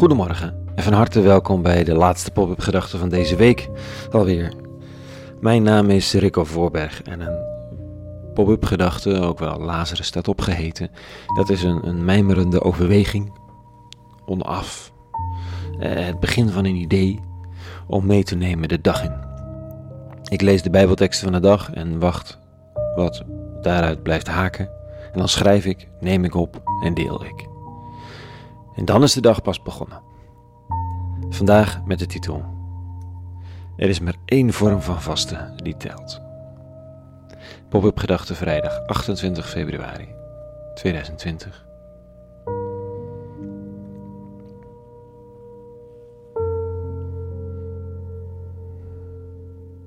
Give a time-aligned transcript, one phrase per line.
[0.00, 3.68] Goedemorgen en van harte welkom bij de laatste pop-up gedachte van deze week
[4.10, 4.52] alweer.
[5.40, 7.38] Mijn naam is Rico Voorberg en een
[8.34, 10.90] pop-up gedachte, ook wel Lazarus staat opgeheten,
[11.36, 13.32] dat is een, een mijmerende overweging,
[14.26, 14.92] onaf,
[15.78, 17.20] eh, het begin van een idee
[17.86, 19.14] om mee te nemen de dag in.
[20.28, 22.38] Ik lees de bijbelteksten van de dag en wacht
[22.94, 23.24] wat
[23.60, 24.70] daaruit blijft haken
[25.12, 27.49] en dan schrijf ik, neem ik op en deel ik.
[28.74, 30.02] En dan is de dag pas begonnen.
[31.28, 32.44] Vandaag met de titel:
[33.76, 36.20] Er is maar één vorm van vasten die telt.
[37.68, 40.08] Pop-up gedachte vrijdag 28 februari
[40.74, 41.68] 2020.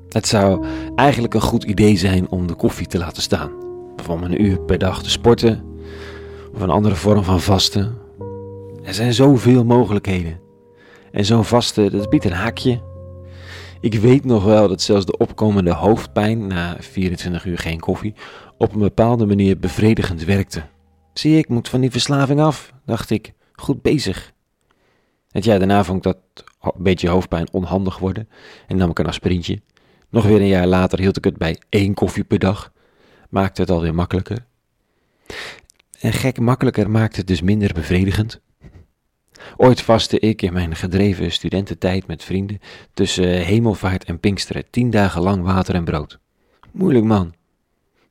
[0.10, 3.52] Het zou eigenlijk een goed idee zijn om de koffie te laten staan.
[3.96, 5.64] Bijvoorbeeld een uur per dag te sporten
[6.54, 8.03] of een andere vorm van vasten.
[8.84, 10.40] Er zijn zoveel mogelijkheden.
[11.12, 12.82] En zo'n vaste, dat biedt een haakje.
[13.80, 18.14] Ik weet nog wel dat zelfs de opkomende hoofdpijn na 24 uur geen koffie
[18.58, 20.64] op een bepaalde manier bevredigend werkte.
[21.14, 23.34] Zie ik moet van die verslaving af, dacht ik.
[23.54, 24.34] Goed bezig.
[25.30, 28.30] Het jaar daarna vond ik dat een beetje hoofdpijn onhandig worden
[28.68, 29.62] en nam ik een aspirintje.
[30.10, 32.72] Nog weer een jaar later hield ik het bij één koffie per dag.
[33.30, 34.46] Maakte het alweer makkelijker.
[36.00, 38.42] En gek makkelijker maakte het dus minder bevredigend.
[39.58, 42.60] Ooit vastte ik in mijn gedreven studententijd met vrienden
[42.94, 46.20] tussen hemelvaart en pinksteren tien dagen lang water en brood.
[46.72, 47.34] Moeilijk man.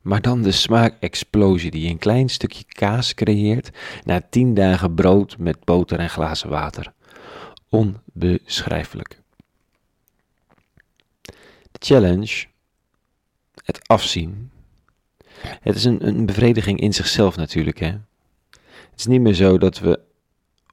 [0.01, 3.69] Maar dan de smaakexplosie die een klein stukje kaas creëert
[4.03, 6.93] na tien dagen brood met boter en glazen water.
[7.69, 9.21] Onbeschrijfelijk.
[11.71, 12.45] De challenge,
[13.63, 14.51] het afzien.
[15.43, 17.79] Het is een, een bevrediging in zichzelf natuurlijk.
[17.79, 17.91] Hè?
[18.89, 19.99] Het is niet meer zo dat we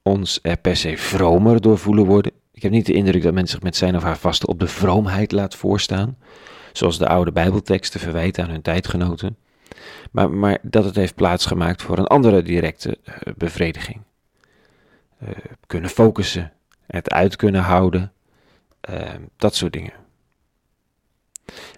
[0.03, 2.33] ons er per se vromer door voelen worden.
[2.53, 4.67] Ik heb niet de indruk dat mensen zich met zijn of haar vasten op de
[4.67, 6.17] vroomheid laat voorstaan,
[6.73, 9.37] zoals de oude Bijbelteksten verwijten aan hun tijdgenoten,
[10.11, 14.01] maar, maar dat het heeft plaatsgemaakt voor een andere directe uh, bevrediging.
[15.23, 15.29] Uh,
[15.67, 16.53] kunnen focussen,
[16.87, 18.13] het uit kunnen houden,
[18.91, 19.01] uh,
[19.37, 19.93] dat soort dingen.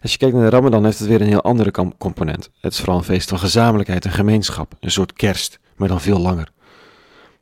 [0.00, 2.50] Als je kijkt naar de Ramadan, heeft het weer een heel andere component.
[2.60, 6.18] Het is vooral een feest van gezamenlijkheid en gemeenschap, een soort kerst, maar dan veel
[6.18, 6.52] langer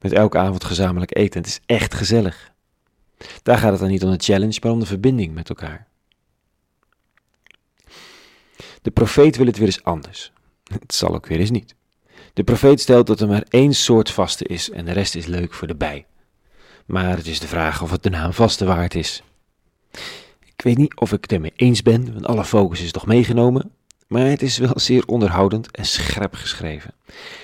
[0.00, 1.41] met elke avond gezamenlijk eten.
[1.41, 2.53] Het is echt gezellig.
[3.43, 5.87] Daar gaat het dan niet om de challenge, maar om de verbinding met elkaar.
[8.83, 10.33] De profeet wil het weer eens anders.
[10.81, 11.75] Het zal ook weer eens niet.
[12.33, 15.55] De profeet stelt dat er maar één soort vasten is en de rest is leuk
[15.55, 16.06] voor de bij.
[16.87, 19.22] Maar het is de vraag of het de naam vasten waard is.
[20.41, 23.72] Ik weet niet of ik het ermee eens ben, want alle focus is toch meegenomen
[24.10, 26.94] maar het is wel zeer onderhoudend en scherp geschreven.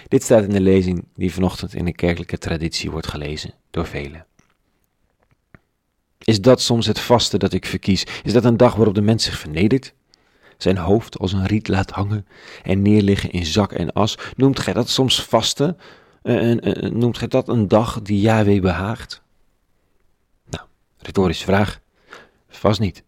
[0.09, 4.27] Dit staat in de lezing die vanochtend in de kerkelijke traditie wordt gelezen door velen.
[6.19, 8.07] Is dat soms het vaste dat ik verkies?
[8.23, 9.95] Is dat een dag waarop de mens zich vernedert?
[10.57, 12.27] Zijn hoofd als een riet laat hangen
[12.63, 14.19] en neerliggen in zak en as?
[14.37, 15.79] Noemt gij dat soms vasten?
[16.23, 19.23] Uh, noemt gij dat een dag die Yahweh behaagt?
[20.49, 20.67] Nou,
[20.99, 21.81] retorische vraag.
[22.49, 23.06] Vast niet.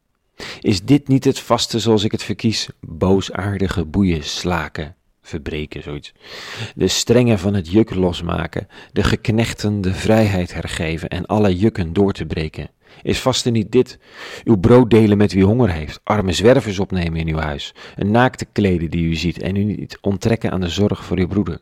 [0.60, 2.68] Is dit niet het vaste zoals ik het verkies?
[2.80, 6.12] Boosaardige boeien slaken, verbreken, zoiets.
[6.74, 12.12] De strengen van het juk losmaken, de geknechten de vrijheid hergeven en alle jukken door
[12.12, 12.70] te breken.
[13.02, 13.98] Is vaste niet dit?
[14.44, 18.44] Uw brood delen met wie honger heeft, arme zwervers opnemen in uw huis, een naakte
[18.44, 21.60] kleden die u ziet en u niet onttrekken aan de zorg voor uw broeder.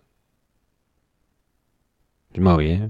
[2.33, 2.87] is mooi, hè?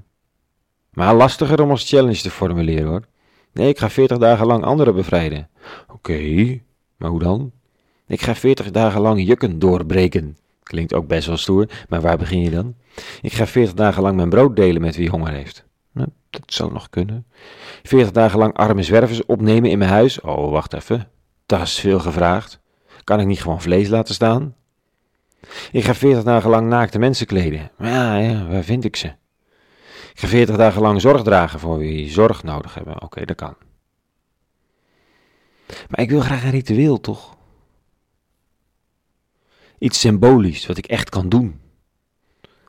[0.91, 3.07] Maar lastiger om als challenge te formuleren, hoor.
[3.57, 5.49] Nee, ik ga veertig dagen lang anderen bevrijden.
[5.93, 6.21] Oké,
[6.97, 7.53] maar hoe dan?
[8.07, 10.37] Ik ga veertig dagen lang jukken doorbreken.
[10.63, 12.75] Klinkt ook best wel stoer, maar waar begin je dan?
[13.23, 15.65] Ik ga veertig dagen lang mijn brood delen met wie honger heeft.
[15.93, 17.27] Nou, dat zou nog kunnen.
[17.83, 20.21] Veertig dagen lang arme zwervers opnemen in mijn huis.
[20.21, 21.09] Oh, wacht even.
[21.47, 22.61] Dat is veel gevraagd.
[23.05, 24.55] Kan ik niet gewoon vlees laten staan?
[25.73, 27.71] Ik ga veertig dagen lang naakte mensen kleden.
[27.79, 29.13] Ja, ja, waar vind ik ze?
[30.17, 33.03] Ik ga veertig dagen lang zorg dragen voor wie zorg nodig hebben.
[33.03, 33.55] Oké, dat kan.
[35.89, 37.37] Maar ik wil graag een ritueel, toch?
[39.79, 41.61] Iets symbolisch, wat ik echt kan doen.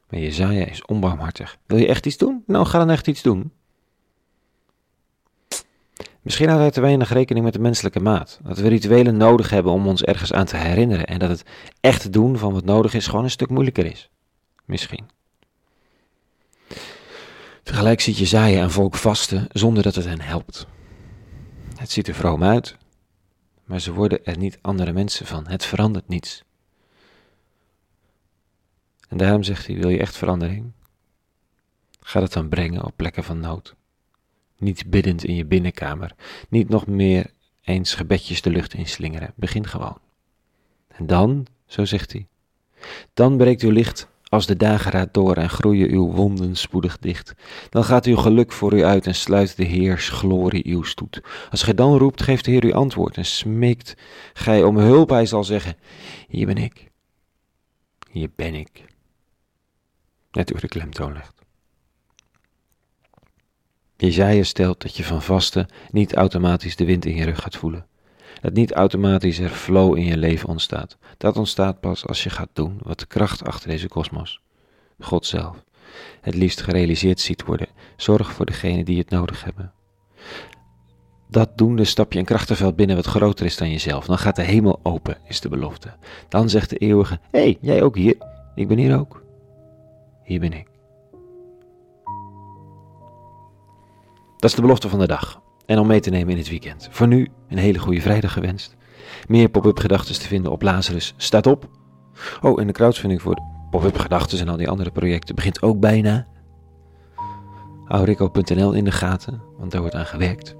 [0.09, 1.57] Maar Jezaja is onbarmhartig.
[1.65, 2.43] Wil je echt iets doen?
[2.47, 3.51] Nou, ga dan echt iets doen.
[6.21, 8.39] Misschien houdt hij te weinig rekening met de menselijke maat.
[8.43, 11.05] Dat we rituelen nodig hebben om ons ergens aan te herinneren.
[11.05, 11.45] En dat het
[11.79, 14.09] echt doen van wat nodig is gewoon een stuk moeilijker is.
[14.65, 15.15] Misschien.
[17.77, 20.67] Tegelijk ziet Jezaja een volk vasten zonder dat het hen helpt.
[21.75, 22.77] Het ziet er vroom uit,
[23.65, 25.47] maar ze worden er niet andere mensen van.
[25.47, 26.43] Het verandert niets.
[29.09, 30.71] En daarom zegt hij: Wil je echt verandering?
[31.99, 33.75] Ga het dan brengen op plekken van nood.
[34.57, 36.15] Niet biddend in je binnenkamer.
[36.49, 37.31] Niet nog meer
[37.61, 39.33] eens gebedjes de lucht inslingeren.
[39.35, 39.99] Begin gewoon.
[40.87, 42.27] En dan, zo zegt hij,
[43.13, 47.33] dan breekt uw licht als de dageraad door en groeien uw wonden spoedig dicht.
[47.69, 51.21] Dan gaat uw geluk voor u uit en sluit de Heers glorie uw stoet.
[51.49, 53.95] Als gij dan roept, geeft de Heer u antwoord en smeekt
[54.33, 55.09] gij om hulp.
[55.09, 55.75] Hij zal zeggen,
[56.27, 56.91] hier ben ik.
[58.11, 58.85] Hier ben ik.
[60.31, 61.35] Net u de klemtoon legt.
[63.97, 67.87] Jezaja stelt dat je van vasten niet automatisch de wind in je rug gaat voelen.
[68.41, 70.97] Dat niet automatisch er flow in je leven ontstaat.
[71.17, 74.41] Dat ontstaat pas als je gaat doen wat de kracht achter deze kosmos,
[74.99, 75.63] God zelf,
[76.21, 77.67] het liefst gerealiseerd ziet worden.
[77.95, 79.71] Zorg voor degenen die het nodig hebben.
[81.29, 84.05] Dat doende stap je een krachtenveld binnen wat groter is dan jezelf.
[84.05, 85.93] Dan gaat de hemel open, is de belofte.
[86.29, 88.15] Dan zegt de eeuwige, hé, hey, jij ook hier?
[88.55, 89.23] Ik ben hier ook.
[90.23, 90.67] Hier ben ik.
[94.37, 95.41] Dat is de belofte van de dag.
[95.67, 96.87] En om mee te nemen in het weekend.
[96.91, 98.75] Voor nu een hele goede vrijdag gewenst.
[99.27, 101.69] Meer pop-up gedachten te vinden op Lazarus staat op.
[102.41, 106.27] Oh, en de crowdfunding voor pop-up gedachten en al die andere projecten begint ook bijna.
[107.85, 110.55] Hou Rico.nl in de gaten, want daar wordt aan gewerkt.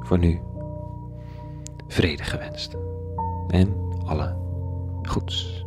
[0.00, 0.40] Voor nu,
[1.88, 2.76] vrede gewenst.
[3.48, 3.74] En
[4.04, 4.36] alle
[5.02, 5.66] goeds.